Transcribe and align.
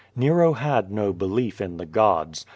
Nero 0.15 0.53
had 0.53 0.91
no 0.91 1.13
belief 1.13 1.61
in 1.61 1.77
the 1.77 1.85
gods. 1.85 2.47